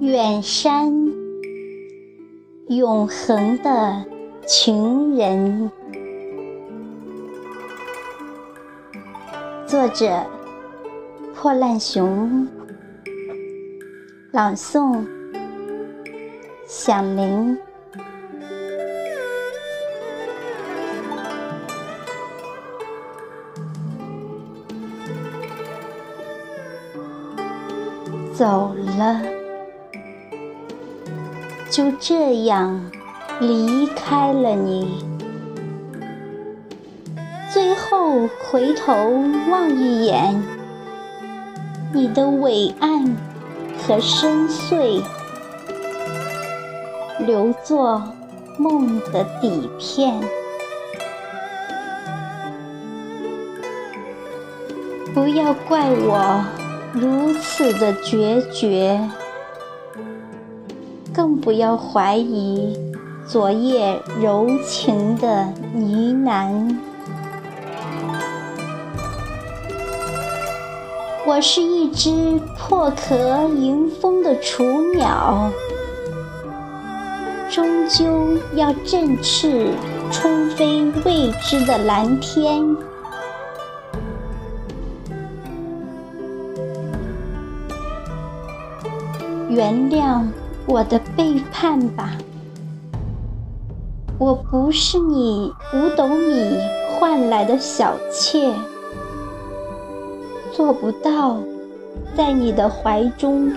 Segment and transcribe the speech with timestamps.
[0.00, 0.92] 远山，
[2.68, 4.04] 永恒的
[4.46, 5.70] 情人。
[9.66, 10.22] 作者：
[11.34, 12.46] 破烂熊。
[14.32, 15.02] 朗诵：
[16.66, 17.56] 响铃。
[28.34, 29.22] 走了，
[31.76, 32.90] 就这样
[33.38, 35.04] 离开了你。
[37.52, 38.94] 最后回头
[39.50, 40.42] 望一眼，
[41.92, 43.14] 你的伟岸
[43.78, 45.02] 和深邃，
[47.18, 48.02] 留作
[48.58, 50.18] 梦的底片。
[55.12, 56.42] 不要怪我。
[56.94, 58.98] 如此的决绝，
[61.16, 62.78] 更不要怀疑
[63.26, 66.76] 昨夜柔情的呢喃。
[71.26, 75.50] 我是一只破壳迎风的雏鸟，
[77.50, 79.70] 终究要振翅
[80.12, 82.76] 冲飞未知的蓝天。
[89.48, 90.22] 原谅
[90.68, 92.18] 我的背叛吧，
[94.18, 96.58] 我不是你五斗米
[96.90, 98.52] 换来的小妾，
[100.52, 101.38] 做不到
[102.16, 103.52] 在你的怀中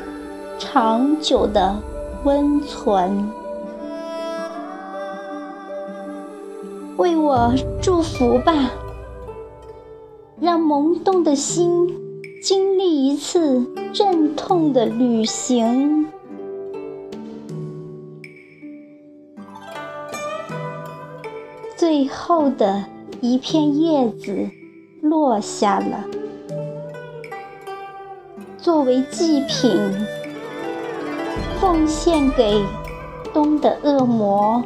[0.60, 1.76] 长久的
[2.24, 3.28] 温存。
[6.98, 8.54] 为我祝福吧，
[10.40, 11.96] 让萌动的心。
[12.42, 16.08] 经历一次阵痛的旅行，
[21.80, 22.84] 最后的
[23.22, 24.50] 一片叶子
[25.02, 26.04] 落下了，
[28.58, 29.80] 作为祭品，
[31.58, 32.62] 奉献给
[33.34, 34.62] 冬的恶魔。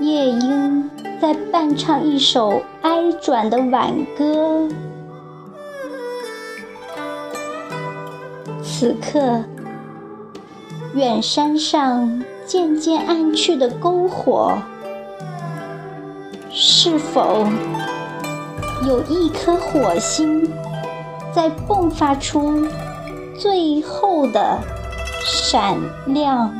[0.00, 4.68] 夜莺在伴唱一首哀转的挽歌。
[8.62, 9.44] 此刻，
[10.92, 14.58] 远山上渐渐暗去的篝火，
[16.52, 17.46] 是否
[18.84, 20.50] 有一颗火星
[21.32, 22.66] 在迸发出
[23.38, 24.58] 最后的
[25.24, 26.59] 闪亮？